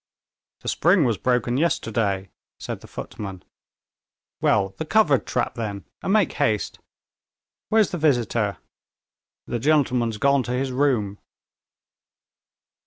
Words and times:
"The 0.61 0.67
spring 0.67 1.05
was 1.05 1.19
broken 1.19 1.57
yesterday," 1.57 2.31
said 2.59 2.81
the 2.81 2.87
footman. 2.87 3.43
"Well, 4.41 4.69
the 4.79 4.83
covered 4.83 5.27
trap, 5.27 5.53
then, 5.53 5.85
and 6.01 6.11
make 6.11 6.31
haste. 6.31 6.79
Where's 7.69 7.91
the 7.91 7.99
visitor?" 7.99 8.57
"The 9.45 9.59
gentleman's 9.59 10.17
gone 10.17 10.41
to 10.41 10.53
his 10.53 10.71
room." 10.71 11.19